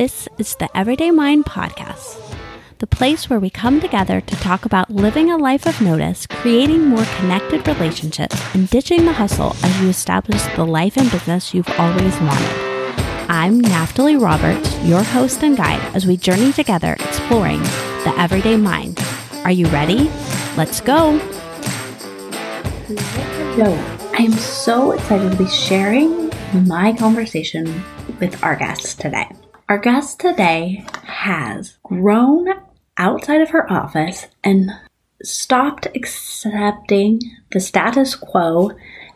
[0.00, 2.18] This is the Everyday Mind Podcast,
[2.78, 6.86] the place where we come together to talk about living a life of notice, creating
[6.86, 11.68] more connected relationships, and ditching the hustle as you establish the life and business you've
[11.78, 13.26] always wanted.
[13.28, 18.98] I'm Naftali Roberts, your host and guide, as we journey together exploring the Everyday Mind.
[19.44, 20.10] Are you ready?
[20.56, 21.18] Let's go!
[22.88, 23.74] Hello.
[24.14, 26.32] I am so excited to be sharing
[26.66, 27.84] my conversation
[28.18, 29.28] with our guest today.
[29.70, 32.48] Our guest today has grown
[32.96, 34.68] outside of her office and
[35.22, 37.20] stopped accepting
[37.52, 38.72] the status quo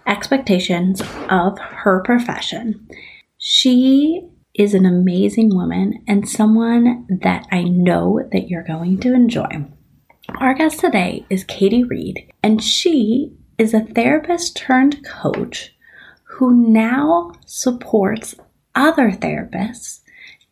[0.07, 2.89] expectations of her profession.
[3.37, 9.67] She is an amazing woman and someone that I know that you're going to enjoy.
[10.39, 15.75] Our guest today is Katie Read, and she is a therapist turned coach
[16.23, 18.37] who now supports
[18.77, 19.99] other therapists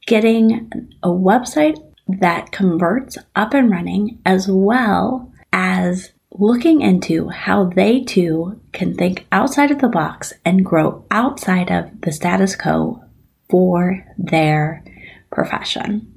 [0.07, 0.71] getting
[1.03, 1.77] a website
[2.21, 9.27] that converts up and running, as well as looking into how they too can think
[9.33, 13.03] outside of the box and grow outside of the status quo
[13.51, 14.83] for their
[15.31, 16.09] profession.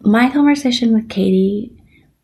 [0.00, 1.72] My conversation with Katie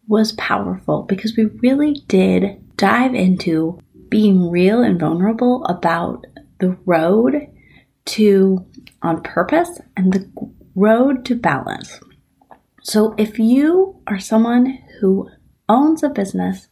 [0.07, 3.79] was powerful because we really did dive into
[4.09, 6.25] being real and vulnerable about
[6.61, 7.49] the road
[8.07, 8.65] to
[9.03, 10.29] on purpose and the
[10.75, 12.01] road to balance.
[12.83, 15.31] So, if you are someone who
[15.69, 16.69] owns a business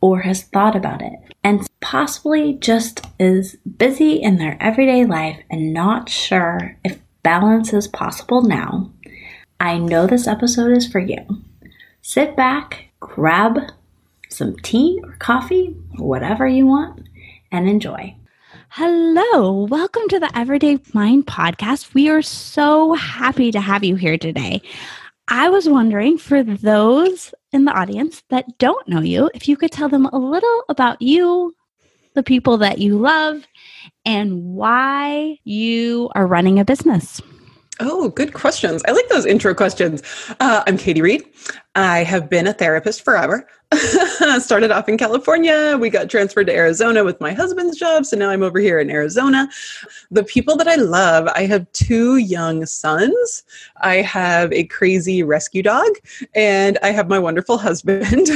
[0.00, 5.72] or has thought about it and possibly just is busy in their everyday life and
[5.72, 8.90] not sure if balance is possible now,
[9.58, 11.24] I know this episode is for you.
[12.02, 13.58] Sit back, grab
[14.28, 17.08] some tea or coffee, whatever you want,
[17.50, 18.14] and enjoy.
[18.76, 21.94] Hello, welcome to the Everyday Mind podcast.
[21.94, 24.62] We are so happy to have you here today.
[25.28, 29.70] I was wondering for those in the audience that don't know you, if you could
[29.70, 31.54] tell them a little about you,
[32.14, 33.46] the people that you love,
[34.04, 37.20] and why you are running a business.
[37.78, 38.82] Oh, good questions.
[38.88, 40.02] I like those intro questions.
[40.40, 41.22] Uh, I'm Katie Read.
[41.76, 43.46] I have been a therapist forever.
[44.40, 45.76] started off in California.
[45.78, 48.04] We got transferred to Arizona with my husband's job.
[48.06, 49.48] So now I'm over here in Arizona.
[50.10, 53.42] The people that I love, I have two young sons.
[53.82, 55.88] I have a crazy rescue dog,
[56.34, 58.28] and I have my wonderful husband.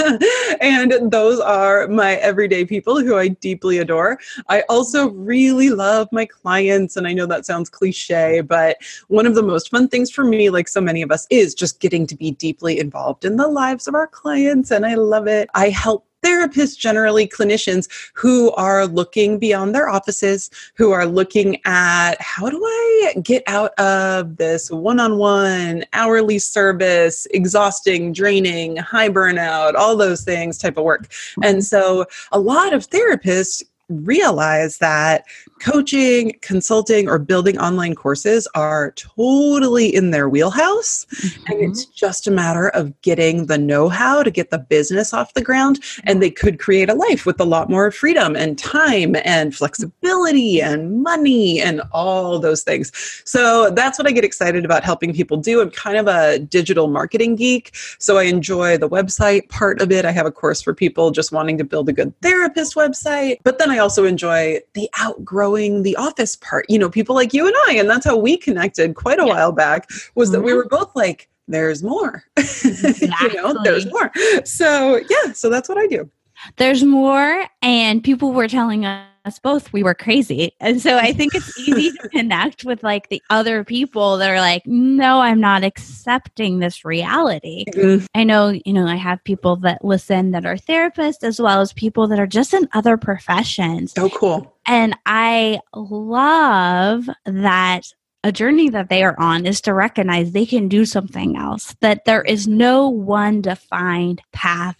[0.60, 4.18] and those are my everyday people who I deeply adore.
[4.48, 6.96] I also really love my clients.
[6.96, 8.78] And I know that sounds cliche, but
[9.08, 11.80] one of the most fun things for me, like so many of us, is just
[11.80, 15.48] getting to be deeply involved in the lives of our clients and I love it.
[15.54, 22.14] I help therapists, generally clinicians who are looking beyond their offices, who are looking at
[22.20, 29.10] how do I get out of this one on one, hourly service, exhausting, draining, high
[29.10, 31.12] burnout, all those things type of work.
[31.42, 31.60] And mm-hmm.
[31.60, 35.24] so a lot of therapists realize that
[35.64, 41.06] coaching, consulting, or building online courses are totally in their wheelhouse.
[41.06, 41.52] Mm-hmm.
[41.52, 45.32] And it's just a matter of getting the know how to get the business off
[45.32, 45.80] the ground.
[46.04, 50.60] And they could create a life with a lot more freedom and time and flexibility
[50.60, 52.92] and money and all those things.
[53.24, 55.62] So that's what I get excited about helping people do.
[55.62, 57.74] I'm kind of a digital marketing geek.
[57.98, 60.04] So I enjoy the website part of it.
[60.04, 63.38] I have a course for people just wanting to build a good therapist website.
[63.44, 67.46] But then I also enjoy the outgrowing the office part you know people like you
[67.46, 69.34] and i and that's how we connected quite a yeah.
[69.34, 70.34] while back was mm-hmm.
[70.34, 70.58] that we mm-hmm.
[70.58, 73.08] were both like there's more exactly.
[73.22, 74.10] you know there's more
[74.44, 76.08] so yeah so that's what i do
[76.56, 80.52] there's more and people were telling us us both we were crazy.
[80.60, 84.40] And so i think it's easy to connect with like the other people that are
[84.40, 87.64] like no i'm not accepting this reality.
[87.74, 88.06] Mm-hmm.
[88.14, 91.72] i know you know i have people that listen that are therapists as well as
[91.72, 93.94] people that are just in other professions.
[93.98, 94.56] Oh cool.
[94.66, 97.84] And i love that
[98.22, 102.06] a journey that they are on is to recognize they can do something else that
[102.06, 104.78] there is no one defined path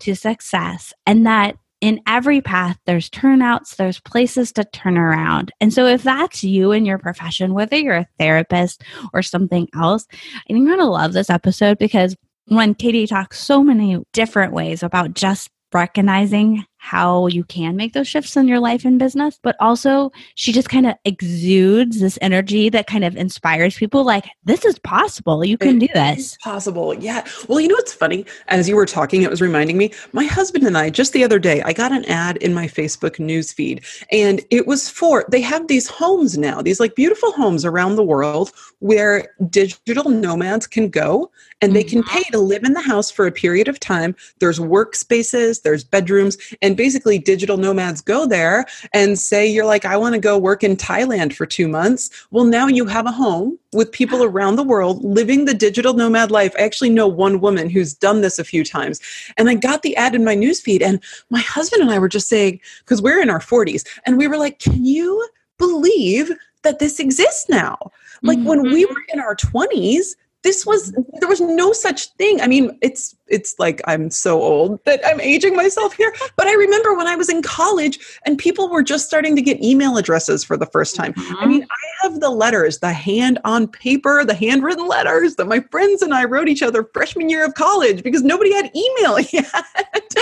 [0.00, 5.52] to success and that in every path, there's turnouts, there's places to turn around.
[5.60, 8.82] And so, if that's you in your profession, whether you're a therapist
[9.12, 13.40] or something else, I think you're going to love this episode because when Katie talks
[13.40, 18.60] so many different ways about just recognizing how you can make those shifts in your
[18.60, 19.40] life and business.
[19.42, 24.28] But also, she just kind of exudes this energy that kind of inspires people like,
[24.44, 25.44] this is possible.
[25.44, 26.36] You can it do this.
[26.36, 26.94] possible.
[26.94, 27.26] Yeah.
[27.48, 28.24] Well, you know what's funny?
[28.46, 31.40] As you were talking, it was reminding me, my husband and I, just the other
[31.40, 35.66] day, I got an ad in my Facebook newsfeed, and it was for, they have
[35.66, 41.30] these homes now, these like beautiful homes around the world where digital nomads can go
[41.60, 42.16] and they can mm-hmm.
[42.16, 44.14] pay to live in the house for a period of time.
[44.38, 49.96] There's workspaces, there's bedrooms, and basically digital nomads go there and say you're like I
[49.96, 52.10] want to go work in Thailand for 2 months.
[52.30, 56.30] Well, now you have a home with people around the world living the digital nomad
[56.30, 56.54] life.
[56.58, 59.00] I actually know one woman who's done this a few times.
[59.36, 62.28] And I got the ad in my newsfeed and my husband and I were just
[62.28, 65.26] saying cuz we're in our 40s and we were like, "Can you
[65.58, 66.30] believe
[66.62, 67.76] that this exists now?"
[68.22, 68.48] Like mm-hmm.
[68.48, 68.94] when we mm-hmm.
[68.94, 72.40] were in our 20s, this was there was no such thing.
[72.40, 76.54] I mean it's it's like i'm so old that i'm aging myself here but i
[76.54, 80.44] remember when i was in college and people were just starting to get email addresses
[80.44, 81.12] for the first time.
[81.14, 81.36] Mm-hmm.
[81.38, 85.60] i mean i have the letters the hand on paper the handwritten letters that my
[85.72, 89.50] friends and i wrote each other freshman year of college because nobody had email yet.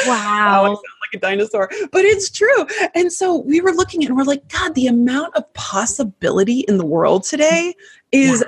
[0.07, 0.65] Wow.
[0.65, 2.67] I sound like a dinosaur, but it's true.
[2.95, 6.79] And so we were looking at and we're like, God, the amount of possibility in
[6.79, 7.75] the world today
[8.13, 8.45] is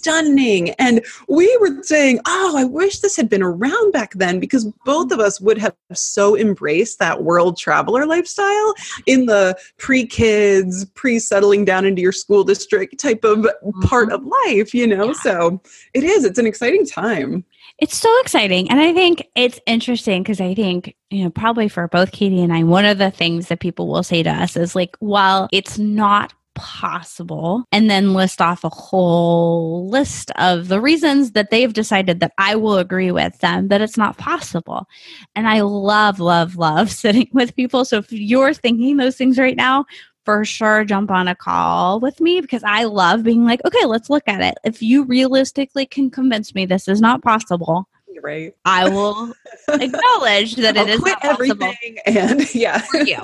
[0.00, 0.70] stunning.
[0.70, 5.12] And we were saying, oh, I wish this had been around back then because both
[5.12, 8.74] of us would have so embraced that world traveler lifestyle
[9.06, 13.80] in the pre kids, pre settling down into your school district type of mm-hmm.
[13.82, 15.08] part of life, you know?
[15.08, 15.12] Yeah.
[15.12, 15.60] So
[15.92, 17.44] it is, it's an exciting time.
[17.78, 18.70] It's so exciting.
[18.70, 22.52] And I think it's interesting because I think, you know, probably for both Katie and
[22.52, 25.78] I, one of the things that people will say to us is like, while it's
[25.78, 32.20] not possible and then list off a whole list of the reasons that they've decided
[32.20, 34.86] that I will agree with them that it's not possible.
[35.34, 37.86] And I love, love, love sitting with people.
[37.86, 39.86] So if you're thinking those things right now,
[40.26, 44.10] for sure jump on a call with me because I love being like, okay, let's
[44.10, 44.58] look at it.
[44.62, 47.88] If you realistically can convince me this is not possible,
[48.22, 49.32] right, I will
[49.68, 51.72] acknowledge that I'll it is not possible.
[52.04, 53.16] And yeah, for you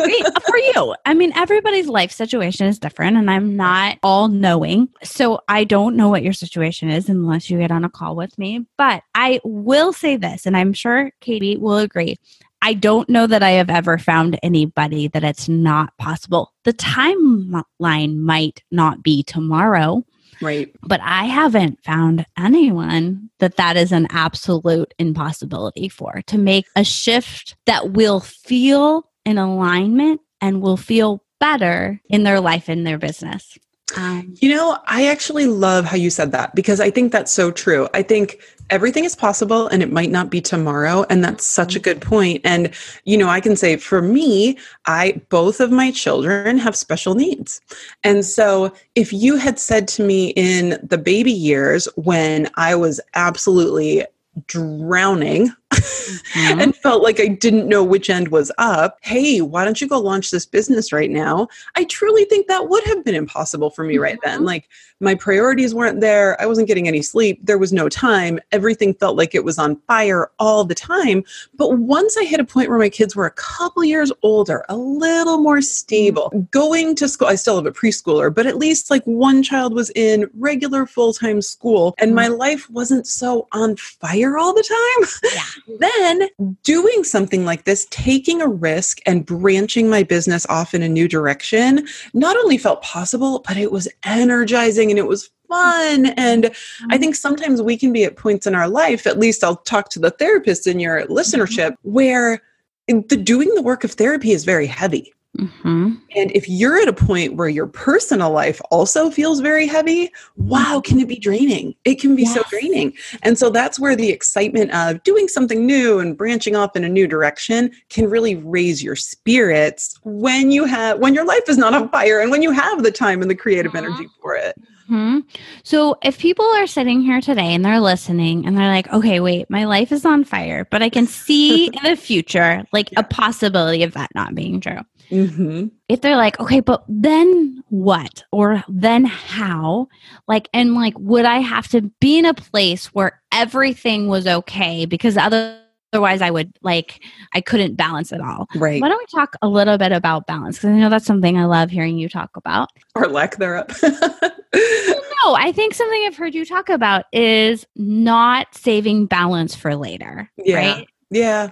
[0.00, 0.94] for you.
[1.04, 4.88] I mean, everybody's life situation is different, and I'm not all knowing.
[5.02, 8.36] So I don't know what your situation is unless you get on a call with
[8.38, 8.66] me.
[8.76, 12.18] But I will say this, and I'm sure Katie will agree.
[12.62, 16.52] I don't know that I have ever found anybody that it's not possible.
[16.64, 20.04] The timeline might not be tomorrow.
[20.42, 20.74] Right.
[20.82, 26.84] But I haven't found anyone that that is an absolute impossibility for to make a
[26.84, 32.98] shift that will feel in alignment and will feel better in their life and their
[32.98, 33.58] business.
[33.96, 37.50] Um, you know, I actually love how you said that because I think that's so
[37.50, 37.88] true.
[37.92, 38.40] I think
[38.70, 41.04] everything is possible and it might not be tomorrow.
[41.10, 42.40] And that's such a good point.
[42.44, 42.70] And,
[43.04, 44.56] you know, I can say for me,
[44.86, 47.60] I, both of my children have special needs.
[48.04, 53.00] And so if you had said to me in the baby years when I was
[53.14, 54.04] absolutely
[54.46, 55.50] drowning
[55.80, 56.60] mm-hmm.
[56.60, 58.98] and felt like I didn't know which end was up.
[59.02, 61.48] Hey, why don't you go launch this business right now?
[61.76, 64.02] I truly think that would have been impossible for me mm-hmm.
[64.02, 64.38] right then.
[64.38, 64.46] Mm-hmm.
[64.46, 64.68] Like
[65.00, 66.40] my priorities weren't there.
[66.40, 67.40] I wasn't getting any sleep.
[67.42, 68.38] There was no time.
[68.52, 71.24] Everything felt like it was on fire all the time.
[71.54, 74.76] But once I hit a point where my kids were a couple years older, a
[74.76, 76.42] little more stable, mm-hmm.
[76.50, 79.90] going to school, I still have a preschooler, but at least like one child was
[79.94, 82.38] in regular full time school and my mm-hmm.
[82.38, 85.08] life wasn't so on fire all the time.
[85.34, 85.40] Yeah.
[85.78, 86.28] then
[86.62, 91.08] doing something like this, taking a risk and branching my business off in a new
[91.08, 96.06] direction, not only felt possible, but it was energizing and it was fun.
[96.16, 96.96] And I mm-hmm.
[97.00, 99.98] think sometimes we can be at points in our life, at least I'll talk to
[99.98, 101.92] the therapist in your listenership, mm-hmm.
[101.92, 102.42] where
[102.86, 105.12] the doing the work of therapy is very heavy.
[105.38, 105.94] Mm-hmm.
[106.16, 110.80] And if you're at a point where your personal life also feels very heavy, wow,
[110.84, 111.74] can it be draining?
[111.84, 112.34] It can be yes.
[112.34, 112.94] so draining.
[113.22, 116.88] And so that's where the excitement of doing something new and branching off in a
[116.88, 121.74] new direction can really raise your spirits when you have when your life is not
[121.74, 123.86] on fire and when you have the time and the creative mm-hmm.
[123.86, 124.56] energy for it.
[124.90, 125.20] Mm-hmm.
[125.62, 129.48] So, if people are sitting here today and they're listening and they're like, okay, wait,
[129.48, 133.00] my life is on fire, but I can see in the future like yeah.
[133.00, 134.80] a possibility of that not being true.
[135.10, 135.68] Mm-hmm.
[135.88, 138.24] If they're like, okay, but then what?
[138.32, 139.88] Or then how?
[140.28, 144.86] Like, and like, would I have to be in a place where everything was okay?
[144.86, 147.02] Because otherwise I would like,
[147.34, 148.46] I couldn't balance it all.
[148.54, 148.80] Right.
[148.80, 150.58] Why don't we talk a little bit about balance?
[150.58, 152.68] Because I know that's something I love hearing you talk about.
[152.94, 153.68] Or lack thereof.
[153.82, 160.30] no, I think something I've heard you talk about is not saving balance for later.
[160.36, 160.56] Yeah.
[160.56, 160.88] Right?
[161.10, 161.50] Yeah.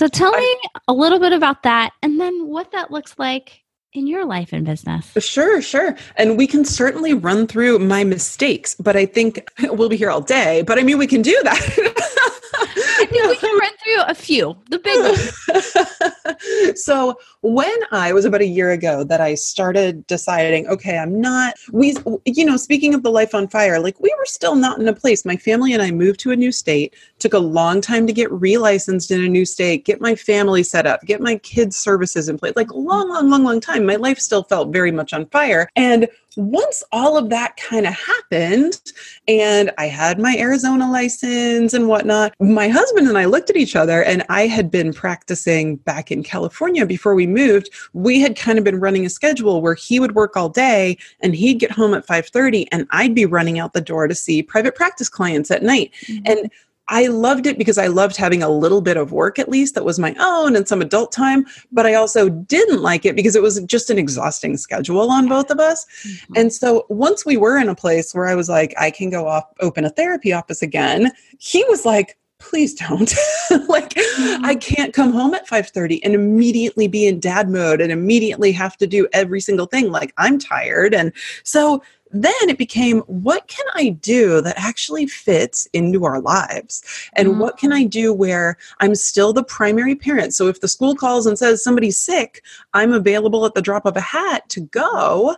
[0.00, 0.56] So tell me
[0.88, 4.64] a little bit about that and then what that looks like in your life and
[4.64, 5.12] business.
[5.18, 5.94] Sure, sure.
[6.16, 10.22] And we can certainly run through my mistakes, but I think we'll be here all
[10.22, 10.62] day.
[10.62, 11.52] But I mean, we can do that.
[11.52, 13.72] I think we can run
[14.06, 16.82] a few, the big ones.
[16.82, 21.54] so, when I was about a year ago that I started deciding, okay, I'm not,
[21.72, 24.88] we, you know, speaking of the life on fire, like we were still not in
[24.88, 25.24] a place.
[25.24, 28.30] My family and I moved to a new state, took a long time to get
[28.30, 32.38] relicensed in a new state, get my family set up, get my kids' services in
[32.38, 33.86] place, like long, long, long, long time.
[33.86, 35.68] My life still felt very much on fire.
[35.76, 38.80] And once all of that kind of happened
[39.26, 43.76] and I had my Arizona license and whatnot, my husband and I looked at each
[43.76, 47.70] other and I had been practicing back in California before we moved.
[47.92, 51.34] We had kind of been running a schedule where he would work all day and
[51.34, 54.74] he'd get home at 5:30 and I'd be running out the door to see private
[54.74, 55.92] practice clients at night.
[56.06, 56.22] Mm-hmm.
[56.26, 56.50] And
[56.90, 59.84] I loved it because I loved having a little bit of work at least that
[59.84, 63.42] was my own and some adult time, but I also didn't like it because it
[63.42, 65.86] was just an exhausting schedule on both of us.
[66.04, 66.32] Mm-hmm.
[66.36, 69.28] And so once we were in a place where I was like, I can go
[69.28, 73.14] off, open a therapy office again, he was like, please don't
[73.68, 74.44] like mm-hmm.
[74.44, 78.76] i can't come home at 5.30 and immediately be in dad mode and immediately have
[78.78, 81.12] to do every single thing like i'm tired and
[81.44, 86.82] so then it became what can I do that actually fits into our lives?
[87.14, 87.40] And mm-hmm.
[87.40, 90.34] what can I do where I'm still the primary parent?
[90.34, 92.42] So if the school calls and says somebody's sick,
[92.74, 95.36] I'm available at the drop of a hat to go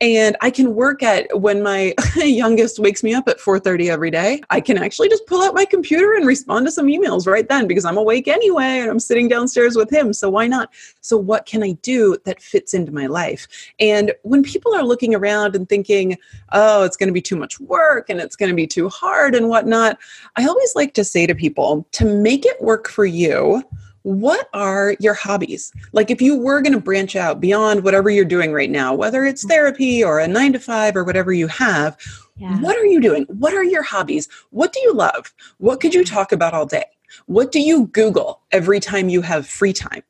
[0.00, 4.40] and i can work at when my youngest wakes me up at 4.30 every day
[4.50, 7.66] i can actually just pull out my computer and respond to some emails right then
[7.66, 10.70] because i'm awake anyway and i'm sitting downstairs with him so why not
[11.04, 13.46] so what can i do that fits into my life
[13.78, 16.16] and when people are looking around and thinking
[16.52, 19.34] oh it's going to be too much work and it's going to be too hard
[19.34, 19.98] and whatnot
[20.36, 23.62] i always like to say to people to make it work for you
[24.04, 25.72] what are your hobbies?
[25.92, 29.24] Like, if you were going to branch out beyond whatever you're doing right now, whether
[29.24, 29.48] it's mm-hmm.
[29.48, 31.96] therapy or a nine to five or whatever you have,
[32.36, 32.60] yeah.
[32.60, 33.24] what are you doing?
[33.24, 34.28] What are your hobbies?
[34.50, 35.32] What do you love?
[35.56, 36.84] What could you talk about all day?
[37.26, 40.02] What do you Google every time you have free time?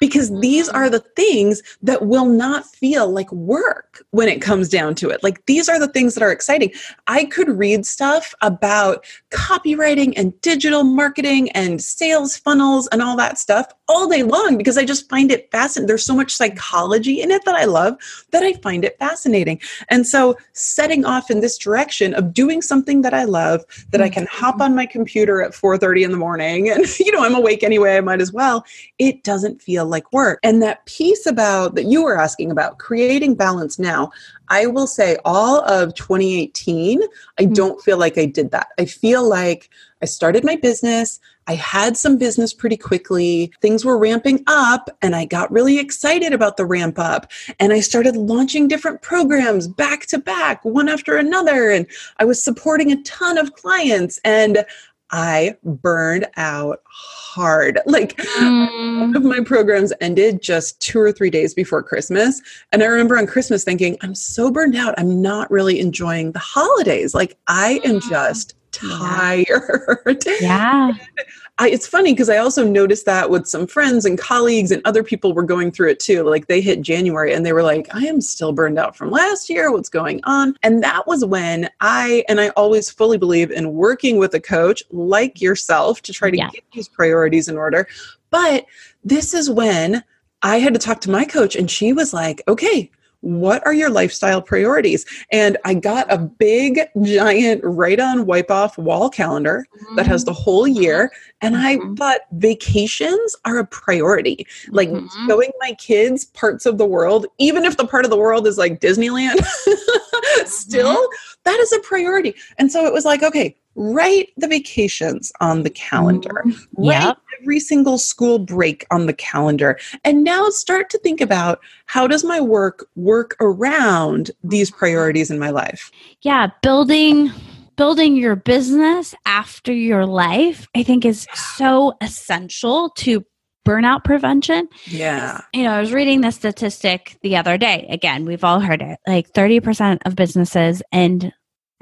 [0.00, 4.94] Because these are the things that will not feel like work when it comes down
[4.96, 5.22] to it.
[5.22, 6.72] Like these are the things that are exciting.
[7.06, 13.38] I could read stuff about copywriting and digital marketing and sales funnels and all that
[13.38, 15.86] stuff all day long because I just find it fascinating.
[15.86, 17.96] There's so much psychology in it that I love
[18.30, 19.60] that I find it fascinating.
[19.90, 24.08] And so setting off in this direction of doing something that I love that I
[24.08, 27.62] can hop on my computer at 4:30 in the morning and you know I'm awake
[27.62, 28.64] anyway I might as well
[28.98, 30.40] it doesn't feel like work.
[30.42, 34.10] And that piece about that you were asking about creating balance now
[34.52, 37.00] I will say all of 2018,
[37.38, 37.54] I mm-hmm.
[37.54, 38.68] don't feel like I did that.
[38.78, 39.70] I feel like
[40.02, 41.20] I started my business.
[41.46, 43.52] I had some business pretty quickly.
[43.60, 47.30] Things were ramping up, and I got really excited about the ramp up.
[47.58, 51.70] And I started launching different programs back to back, one after another.
[51.70, 51.86] And
[52.18, 54.20] I was supporting a ton of clients.
[54.24, 54.64] And
[55.12, 57.78] I burned out hard.
[57.92, 59.00] Like mm.
[59.00, 62.40] one of my programs ended just two or three days before Christmas.
[62.72, 64.94] And I remember on Christmas thinking, I'm so burned out.
[64.96, 67.14] I'm not really enjoying the holidays.
[67.14, 68.08] Like I am mm.
[68.08, 70.24] just tired.
[70.40, 70.92] Yeah.
[71.58, 75.04] I, it's funny because I also noticed that with some friends and colleagues and other
[75.04, 76.22] people were going through it too.
[76.24, 79.50] Like they hit January and they were like, I am still burned out from last
[79.50, 79.70] year.
[79.70, 80.56] What's going on?
[80.62, 84.82] And that was when I, and I always fully believe in working with a coach
[84.90, 86.50] like yourself to try to yeah.
[86.50, 87.86] get these priorities in order.
[88.30, 88.64] But
[89.04, 90.02] this is when
[90.42, 92.90] I had to talk to my coach and she was like, okay,
[93.22, 95.06] what are your lifestyle priorities?
[95.30, 99.96] And I got a big, giant, write on, wipe off wall calendar mm-hmm.
[99.96, 101.10] that has the whole year.
[101.40, 101.92] And mm-hmm.
[101.92, 104.46] I thought vacations are a priority.
[104.68, 105.26] Like mm-hmm.
[105.28, 108.58] showing my kids parts of the world, even if the part of the world is
[108.58, 109.42] like Disneyland,
[110.44, 111.40] still, mm-hmm.
[111.44, 112.34] that is a priority.
[112.58, 116.42] And so it was like, okay, write the vacations on the calendar.
[116.44, 116.88] Mm-hmm.
[116.88, 117.18] Write yep.
[117.42, 119.78] Every single school break on the calendar.
[120.04, 125.38] And now start to think about how does my work work around these priorities in
[125.38, 125.90] my life?
[126.22, 127.30] Yeah, building
[127.76, 133.24] building your business after your life I think is so essential to
[133.66, 134.68] burnout prevention.
[134.84, 135.40] Yeah.
[135.54, 137.86] You know, I was reading the statistic the other day.
[137.88, 138.98] Again, we've all heard it.
[139.06, 141.32] Like 30% of businesses end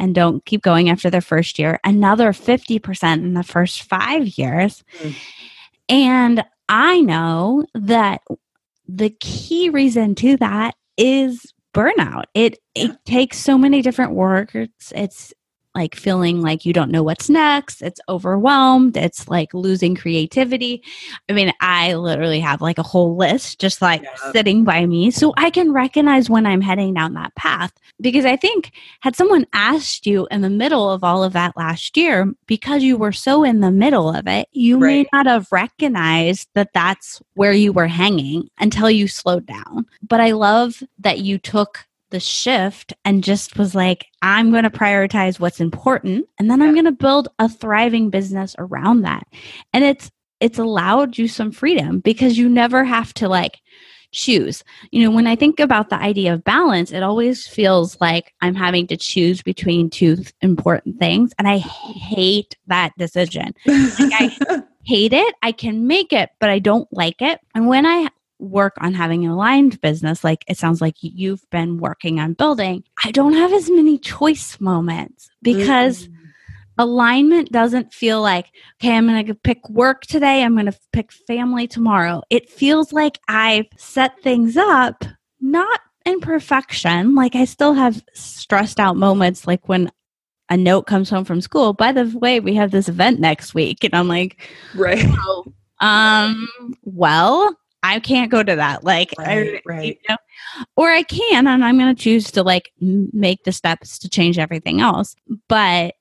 [0.01, 4.83] and don't keep going after their first year, another 50% in the first five years.
[4.99, 5.15] Mm.
[5.91, 8.23] And I know that
[8.89, 12.25] the key reason to that is burnout.
[12.35, 14.69] It it takes so many different workers.
[14.95, 15.33] It's
[15.75, 17.81] like feeling like you don't know what's next.
[17.81, 18.97] It's overwhelmed.
[18.97, 20.83] It's like losing creativity.
[21.29, 24.33] I mean, I literally have like a whole list just like yeah.
[24.33, 25.11] sitting by me.
[25.11, 27.73] So I can recognize when I'm heading down that path.
[28.01, 31.99] Because I think, had someone asked you in the middle of all of that last
[31.99, 34.89] year, because you were so in the middle of it, you right.
[34.89, 39.85] may not have recognized that that's where you were hanging until you slowed down.
[40.03, 44.71] But I love that you took the shift and just was like, I'm going to
[44.71, 49.27] prioritize what's important and then I'm going to build a thriving business around that.
[49.73, 53.61] And it's, it's allowed you some freedom because you never have to like
[54.13, 54.65] choose.
[54.91, 58.55] You know, when I think about the idea of balance, it always feels like I'm
[58.55, 61.33] having to choose between two important things.
[61.39, 63.55] And I hate that decision.
[63.67, 65.35] Like I hate it.
[65.43, 67.41] I can make it, but I don't like it.
[67.55, 68.09] And when I
[68.41, 72.85] work on having an aligned business, like it sounds like you've been working on building,
[73.05, 76.15] I don't have as many choice moments because mm.
[76.79, 78.47] alignment doesn't feel like,
[78.81, 82.23] okay, I'm going to pick work today, I'm going to pick family tomorrow.
[82.31, 85.05] It feels like I've set things up,
[85.41, 87.15] not in perfection.
[87.15, 89.91] Like I still have stressed out moments, like when
[90.49, 91.73] a note comes home from school.
[91.73, 95.05] By the way, we have this event next week, and I'm like, right.
[95.07, 95.45] Oh,
[95.81, 96.49] um,
[96.83, 98.85] well, I can't go to that.
[98.85, 99.99] Like, right, I, right.
[100.03, 100.17] You know,
[100.77, 104.39] or I can, and I'm going to choose to like make the steps to change
[104.39, 105.17] everything else.
[105.49, 105.95] But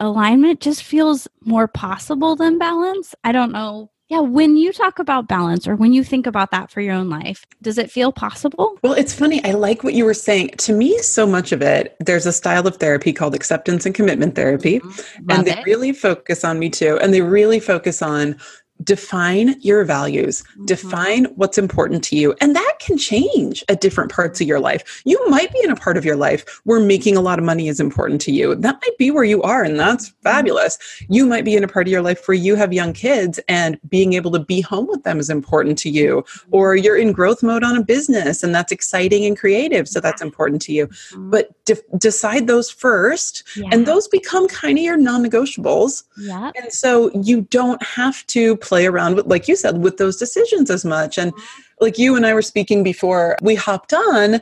[0.00, 3.14] alignment just feels more possible than balance.
[3.24, 3.90] I don't know.
[4.10, 7.08] Yeah, when you talk about balance or when you think about that for your own
[7.08, 8.76] life, does it feel possible?
[8.82, 9.42] Well, it's funny.
[9.44, 10.50] I like what you were saying.
[10.58, 14.34] To me, so much of it, there's a style of therapy called acceptance and commitment
[14.34, 14.80] therapy.
[14.80, 15.30] Mm-hmm.
[15.30, 15.64] And they it.
[15.64, 16.98] really focus on me too.
[17.00, 18.36] And they really focus on
[18.82, 20.64] define your values mm-hmm.
[20.64, 25.00] define what's important to you and that can change at different parts of your life
[25.04, 27.68] you might be in a part of your life where making a lot of money
[27.68, 30.22] is important to you that might be where you are and that's mm-hmm.
[30.22, 30.76] fabulous
[31.08, 33.78] you might be in a part of your life where you have young kids and
[33.88, 36.54] being able to be home with them is important to you mm-hmm.
[36.54, 40.20] or you're in growth mode on a business and that's exciting and creative so that's
[40.20, 41.30] important to you mm-hmm.
[41.30, 43.68] but de- decide those first yeah.
[43.70, 46.50] and those become kind of your non-negotiables yeah.
[46.60, 50.70] and so you don't have to play around with, like you said, with those decisions
[50.70, 51.18] as much.
[51.18, 51.32] And
[51.80, 54.40] like you and I were speaking before we hopped on,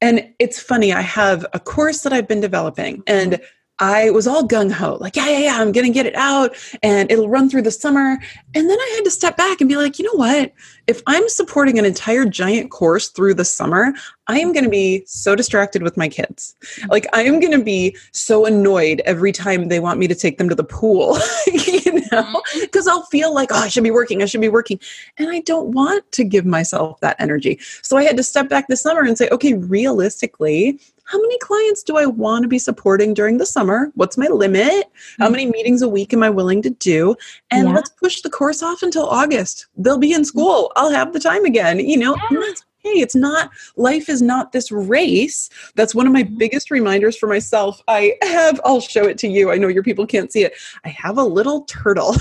[0.00, 3.40] and it's funny, I have a course that I've been developing and
[3.78, 6.54] I was all gung ho, like, yeah, yeah, yeah, I'm going to get it out
[6.82, 8.18] and it'll run through the summer.
[8.54, 10.52] And then I had to step back and be like, you know what?
[10.86, 13.92] If I'm supporting an entire giant course through the summer,
[14.28, 16.54] I am going to be so distracted with my kids.
[16.88, 20.38] Like, I am going to be so annoyed every time they want me to take
[20.38, 22.90] them to the pool, you know, because mm-hmm.
[22.90, 24.78] I'll feel like, oh, I should be working, I should be working.
[25.18, 27.58] And I don't want to give myself that energy.
[27.82, 31.82] So I had to step back this summer and say, okay, realistically, how many clients
[31.82, 33.90] do I want to be supporting during the summer?
[33.94, 34.90] What's my limit?
[35.18, 35.52] How many mm-hmm.
[35.52, 37.16] meetings a week am I willing to do?
[37.50, 37.74] And yeah.
[37.74, 39.66] let's push the course off until August.
[39.76, 40.72] They'll be in school.
[40.76, 42.38] I'll have the time again, you know, yeah.
[42.40, 45.48] that's hey, it's not, life is not this race.
[45.76, 46.36] That's one of my mm-hmm.
[46.36, 47.80] biggest reminders for myself.
[47.86, 49.50] I have, I'll show it to you.
[49.50, 50.54] I know your people can't see it.
[50.84, 52.16] I have a little turtle.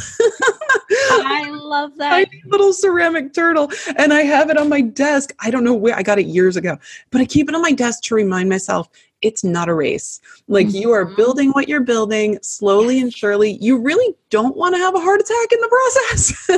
[0.91, 2.27] I love that.
[2.45, 3.71] little ceramic turtle.
[3.97, 5.33] And I have it on my desk.
[5.39, 6.77] I don't know where I got it years ago,
[7.09, 8.87] but I keep it on my desk to remind myself
[9.21, 10.19] it's not a race.
[10.47, 10.77] Like mm-hmm.
[10.77, 11.15] you are mm-hmm.
[11.15, 13.57] building what you're building slowly and surely.
[13.61, 16.49] You really don't want to have a heart attack in the process.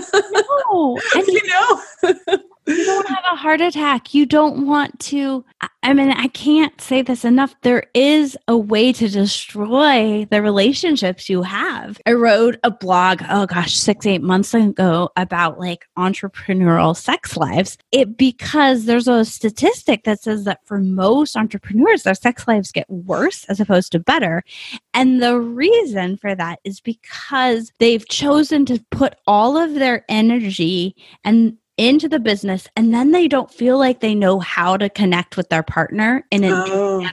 [0.72, 0.98] no.
[1.28, 2.38] you know?
[2.68, 4.14] you don't have a heart attack.
[4.14, 5.44] You don't want to.
[5.82, 7.56] I mean, I can't say this enough.
[7.62, 12.00] There is a way to destroy the relationships you have.
[12.06, 17.78] I wrote a blog, oh gosh, six, eight months ago about like entrepreneurial sex lives.
[17.92, 22.90] It because there's a statistic that says that for most entrepreneurs, their sex lives get
[22.90, 24.44] worse as opposed to better.
[24.94, 30.96] And the reason for that is because they've chosen to put all of their energy
[31.26, 35.38] and into the business and then they don't feel like they know how to connect
[35.38, 37.08] with their partner in an oh.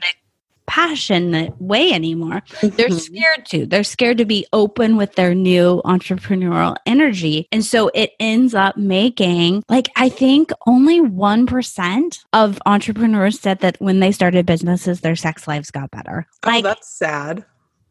[0.67, 2.43] passionate way anymore.
[2.61, 2.97] They're mm-hmm.
[2.97, 3.67] scared to.
[3.67, 7.49] They're scared to be open with their new entrepreneurial energy.
[7.51, 13.81] And so it ends up making like I think only 1% of entrepreneurs said that
[13.81, 16.27] when they started businesses their sex lives got better.
[16.45, 17.45] Oh, like, that's sad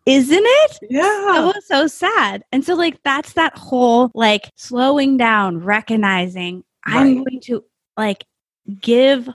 [0.06, 0.80] isn't it?
[0.90, 1.02] Yeah.
[1.02, 2.44] That was so sad.
[2.52, 6.98] And so, like, that's that whole like slowing down, recognizing right.
[6.98, 7.64] I'm going to
[7.98, 8.26] like
[8.80, 9.30] give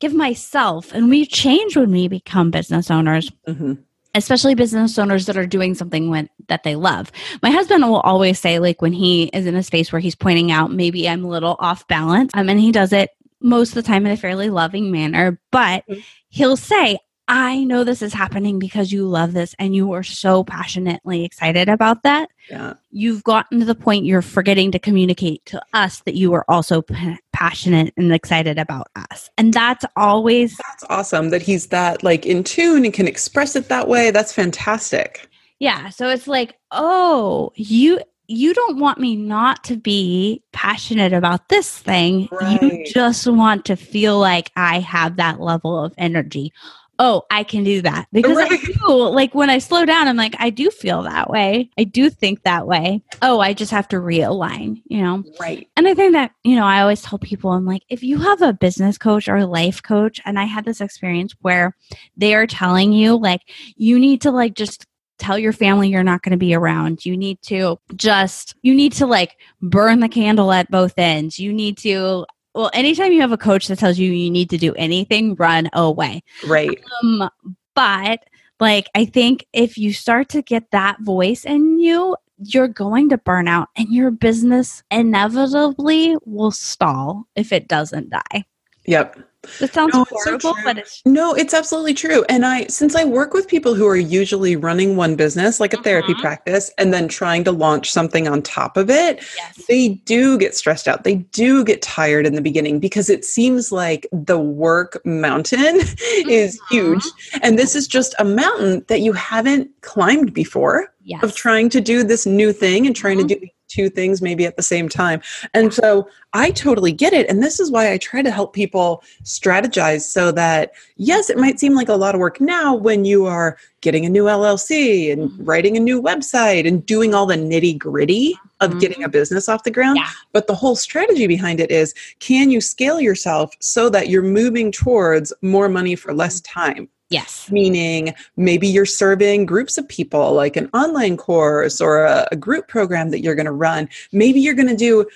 [0.00, 3.74] give myself and we change when we become business owners mm-hmm.
[4.14, 8.38] especially business owners that are doing something when, that they love my husband will always
[8.38, 11.28] say like when he is in a space where he's pointing out maybe i'm a
[11.28, 14.50] little off balance um, and he does it most of the time in a fairly
[14.50, 16.00] loving manner but mm-hmm.
[16.28, 20.42] he'll say I know this is happening because you love this and you are so
[20.44, 22.28] passionately excited about that.
[22.50, 22.74] Yeah.
[22.90, 26.82] You've gotten to the point you're forgetting to communicate to us that you are also
[26.82, 29.30] p- passionate and excited about us.
[29.38, 33.68] And that's always That's awesome that he's that like in tune and can express it
[33.68, 34.10] that way.
[34.10, 35.28] That's fantastic.
[35.60, 35.90] Yeah.
[35.90, 41.78] So it's like, oh, you you don't want me not to be passionate about this
[41.78, 42.28] thing.
[42.60, 46.52] You just want to feel like I have that level of energy.
[46.98, 48.06] Oh, I can do that.
[48.12, 48.60] Because I Right.
[48.60, 48.92] do.
[48.92, 51.70] Like when I slow down, I'm like, I do feel that way.
[51.78, 53.02] I do think that way.
[53.22, 55.24] Oh, I just have to realign, you know?
[55.40, 55.68] Right.
[55.76, 58.42] And I think that, you know, I always tell people, I'm like, if you have
[58.42, 61.76] a business coach or a life coach, and I had this experience where
[62.16, 63.40] they are telling you, like,
[63.76, 64.86] you need to, like, just
[65.18, 67.06] tell your family you're not going to be around.
[67.06, 71.38] You need to just, you need to, like, burn the candle at both ends.
[71.38, 74.58] You need to, well, anytime you have a coach that tells you you need to
[74.58, 76.22] do anything, run away.
[76.46, 76.82] Right.
[77.02, 77.30] Um,
[77.74, 78.24] but
[78.60, 83.18] like I think if you start to get that voice in you, you're going to
[83.18, 88.44] burn out and your business inevitably will stall if it doesn't die.
[88.86, 89.18] Yep.
[89.60, 92.24] It sounds No, it's so horrible, but it's No, it's absolutely true.
[92.28, 95.82] And I, since I work with people who are usually running one business, like a
[95.82, 96.20] therapy Mhm.
[96.20, 99.66] practice, and then trying to launch something on top of it, yes.
[99.68, 101.04] they do get stressed out.
[101.04, 105.80] They do get tired in the beginning because it seems like the work mountain
[106.28, 106.68] is Mhm.
[106.70, 107.04] huge.
[107.42, 111.22] And this is just a mountain that you haven't climbed before Yes.
[111.24, 113.28] of trying to do this new thing and trying Mhm.
[113.28, 115.20] to do two things maybe at the same time.
[115.54, 117.28] And so I totally get it.
[117.28, 121.58] And this is why I try to help people strategize so that, yes, it might
[121.58, 125.30] seem like a lot of work now when you are getting a new LLC and
[125.30, 125.36] Mhm.
[125.40, 128.80] writing a new website and doing all the nitty gritty of Mhm.
[128.80, 129.96] getting a business off the ground.
[129.96, 130.08] Yeah.
[130.32, 134.70] But the whole strategy behind it is can you scale yourself so that you're moving
[134.70, 136.88] towards more money for less time?
[137.12, 137.50] Yes.
[137.50, 142.68] meaning maybe you're serving groups of people like an online course or a, a group
[142.68, 145.06] program that you're going to run maybe you're going to do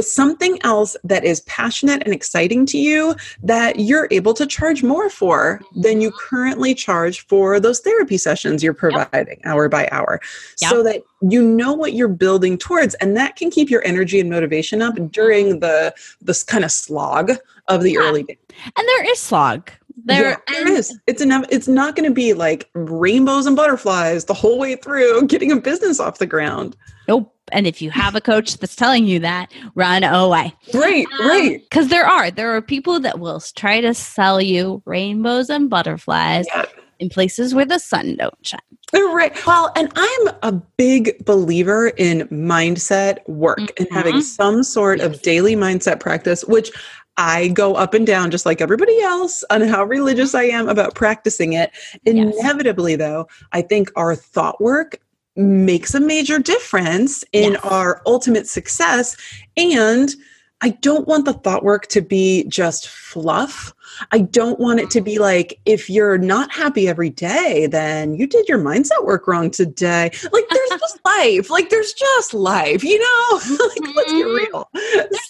[0.00, 3.14] something else that is passionate and exciting to you
[3.44, 8.60] that you're able to charge more for than you currently charge for those therapy sessions
[8.60, 10.20] you're providing hour by hour
[10.56, 14.28] so that you know what you're building towards and that can keep your energy and
[14.28, 17.30] motivation up during the this kind of slog
[17.68, 18.00] of the Yeah.
[18.00, 18.36] early days
[18.76, 19.70] And there is slog.
[20.04, 20.98] There, yeah, there and- is.
[21.06, 21.44] It's enough.
[21.50, 25.56] It's not going to be like rainbows and butterflies the whole way through getting a
[25.60, 26.76] business off the ground.
[27.08, 27.30] Nope.
[27.52, 30.54] And if you have a coach that's telling you that, run away.
[30.72, 31.60] Right, Um, right.
[31.62, 32.30] Because there are.
[32.30, 36.64] There are people that will try to sell you rainbows and butterflies Yeah,
[37.00, 38.60] in places where the sun don't shine.
[38.94, 39.36] right.
[39.46, 44.22] Well, and I'm a big believer in mindset work and having Mhm.
[44.22, 46.70] some sort of daily mindset practice, which
[47.16, 50.94] I go up and down just like everybody else on how religious I am about
[50.94, 51.70] practicing it.
[52.04, 52.34] Yes.
[52.40, 54.98] Inevitably, though, I think our thought work
[55.36, 57.60] makes a major difference in Yes.
[57.64, 59.16] our ultimate success.
[59.56, 60.14] And
[60.60, 63.74] I don't want the thought work to be just fluff.
[64.12, 68.26] I don't want it to be like, if you're not happy every day, then you
[68.26, 70.10] did your mindset work wrong today.
[70.32, 71.50] Like, there's just life.
[71.50, 73.40] Like, there's just life, you know?
[73.50, 74.36] like, let's get Mhm.
[74.36, 74.70] real.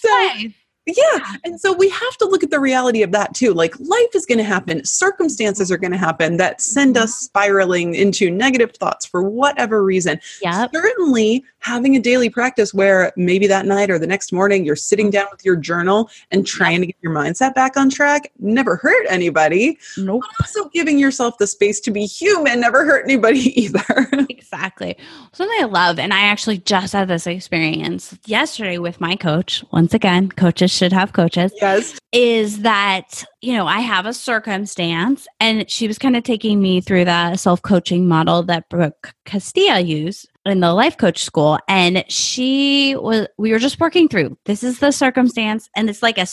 [0.01, 0.47] So,
[0.85, 1.19] yeah.
[1.43, 3.53] And so we have to look at the reality of that too.
[3.53, 7.03] Like life is going to happen, circumstances are going to happen that send mm-hmm.
[7.03, 10.19] us spiraling into negative thoughts for whatever reason.
[10.41, 10.71] Yep.
[10.73, 15.07] Certainly, having a daily practice where maybe that night or the next morning you're sitting
[15.07, 15.11] mm-hmm.
[15.11, 19.05] down with your journal and trying to get your mindset back on track never hurt
[19.09, 19.77] anybody.
[19.97, 20.21] Nope.
[20.39, 24.09] Also, giving yourself the space to be human never hurt anybody either.
[24.29, 24.95] Exactly.
[25.33, 29.63] Something I love, and I actually just had this experience yesterday with my coach.
[29.71, 31.51] Once again, coaches should have coaches.
[31.61, 31.97] yes.
[32.11, 36.81] Is that, you know, I have a circumstance, and she was kind of taking me
[36.81, 41.59] through the self coaching model that Brooke Castillo used in the life coach school.
[41.67, 46.17] And she was, we were just working through this is the circumstance, and it's like
[46.17, 46.25] a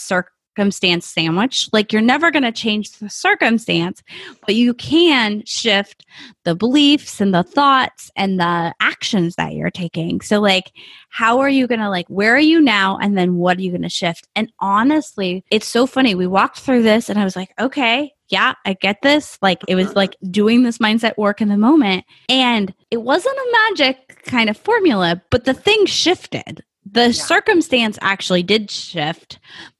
[0.55, 1.67] circumstance sandwich.
[1.73, 4.03] Like you're never going to change the circumstance,
[4.45, 6.05] but you can shift
[6.43, 10.21] the beliefs and the thoughts and the actions that you're taking.
[10.21, 10.71] So, like,
[11.09, 12.97] how are you going to, like, where are you now?
[13.01, 14.27] And then what are you going to shift?
[14.35, 16.13] And honestly, it's so funny.
[16.15, 19.37] We walked through this and I was like, okay, yeah, I get this.
[19.41, 19.93] Like, it was uh-huh.
[19.95, 22.05] like doing this mindset work in the moment.
[22.29, 26.63] And it wasn't a magic kind of formula, but the thing shifted.
[26.85, 29.39] The circumstance actually did shift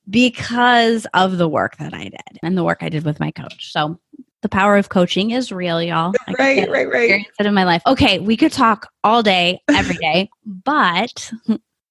[0.10, 3.72] because of the work that I did and the work I did with my coach.
[3.72, 4.00] So
[4.42, 6.14] the power of coaching is real, y'all.
[6.28, 7.26] I Right, right, right.
[7.40, 7.82] It in my life.
[7.88, 11.32] Okay, we could talk all day, every day, but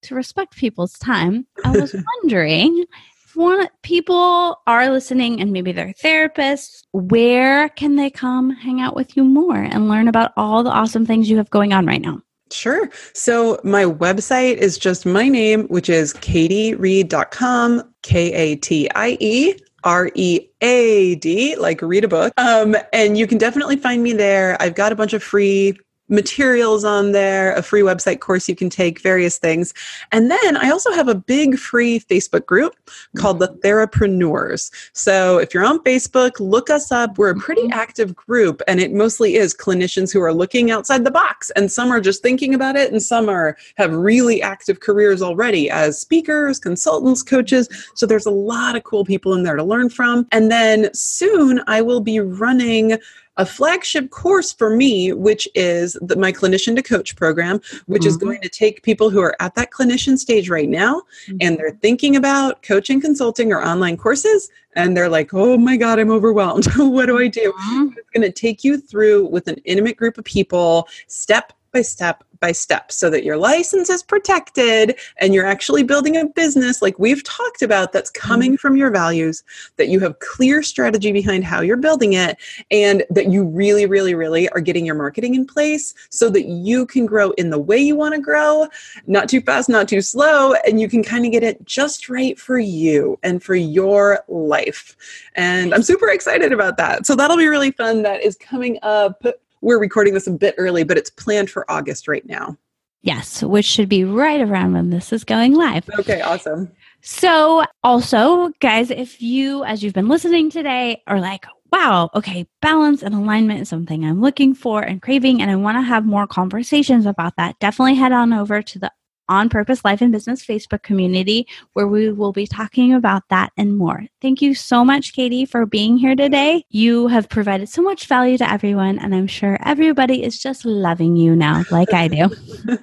[0.03, 2.85] to respect people's time, I was wondering
[3.25, 8.95] if one people are listening and maybe they're therapists, where can they come hang out
[8.95, 12.03] with you more and learn about all the awesome things you have going on right
[12.03, 12.21] now?
[12.53, 12.91] Sure.
[13.15, 19.55] So my website is just my name, which is katieread.com, K A T I E
[19.85, 22.33] R E A D, like read a book.
[22.37, 24.57] Um, and you can definitely find me there.
[24.61, 25.79] I've got a bunch of free
[26.13, 29.75] materials on there, a free website course you can take, various things.
[30.13, 32.77] And then I also have a big free Facebook group
[33.17, 34.71] called the Therapreneurs.
[34.93, 37.19] So if you're on Facebook, look us up.
[37.19, 37.81] We're a pretty mm-hmm.
[37.81, 41.51] active group, and it mostly is clinicians who are looking outside the box.
[41.57, 45.71] And some are just thinking about it, and some are have really active careers already
[45.71, 47.69] as speakers, consultants, coaches.
[47.95, 50.29] So there's a lot of cool people in there to learn from.
[50.31, 52.99] And then soon I will be running
[53.37, 58.09] a flagship course for me, which is the, my clinician to coach program, which mm-hmm.
[58.09, 61.37] is going to take people who are at that clinician stage right now mm-hmm.
[61.41, 64.51] and they're thinking about coaching, consulting, or online courses.
[64.75, 66.67] And they're like, oh my God, I'm overwhelmed.
[66.77, 67.53] what do I do?
[67.53, 67.99] Mm-hmm.
[67.99, 72.25] It's going to take you through with an intimate group of people, step by step
[72.43, 76.99] by step so that your license is protected and you're actually building a business like
[76.99, 78.57] we've talked about that's coming mm-hmm.
[78.57, 79.43] from your values,
[79.77, 82.37] that you have clear strategy behind how you're building it,
[82.71, 86.85] and that you really, really, really are getting your marketing in place so that you
[86.85, 88.67] can grow in the way you want to grow,
[89.07, 92.39] not too fast, not too slow, and you can kind of get it just right
[92.39, 94.97] for you and for your life.
[95.37, 97.07] And I'm super excited about that.
[97.07, 98.03] So that'll be really fun.
[98.03, 99.25] That is coming up
[99.63, 102.59] we're recording this a bit early, but it's planned for August right now.
[103.01, 105.89] Yes, which should be right around when this is going live.
[105.99, 106.71] Okay, awesome.
[107.01, 113.03] So, also, guys, if you, as you've been listening today, are like, wow, okay, balance
[113.03, 116.29] and alignment is something I'm looking for and craving, and I want to have more
[116.29, 118.93] conversations about that, definitely head on over to the
[119.33, 123.79] on Purpose Life and Business Facebook community, where we will be talking about that and
[123.79, 124.05] more.
[124.21, 126.65] Thank you so much, Katie, for being here today.
[126.69, 131.17] You have provided so much value to everyone, and I'm sure everybody is just loving
[131.17, 132.29] you now, like I do.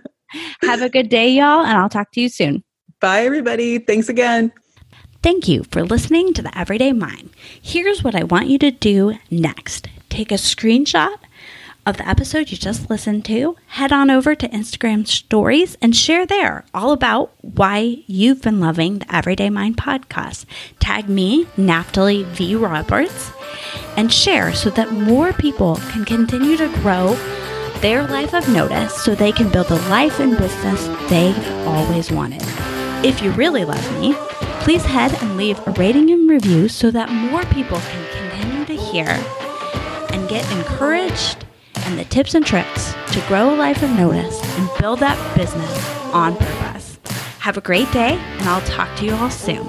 [0.63, 2.63] Have a good day, y'all, and I'll talk to you soon.
[2.99, 3.77] Bye, everybody.
[3.77, 4.51] Thanks again.
[5.21, 7.29] Thank you for listening to the Everyday Mind.
[7.61, 11.15] Here's what I want you to do next take a screenshot
[11.89, 16.23] of the episode you just listened to, head on over to Instagram stories and share
[16.23, 20.45] there all about why you've been loving the Everyday Mind podcast.
[20.79, 22.55] Tag me, Naftali V.
[22.55, 23.31] Roberts,
[23.97, 27.15] and share so that more people can continue to grow
[27.81, 32.43] their life of notice so they can build the life and business they've always wanted.
[33.03, 34.13] If you really love me,
[34.61, 38.75] please head and leave a rating and review so that more people can continue to
[38.91, 39.07] hear
[40.11, 41.45] and get encouraged
[41.89, 45.89] and the tips and tricks to grow a life of notice and build that business
[46.13, 46.99] on purpose.
[47.39, 49.65] Have a great day, and I'll talk to you all soon.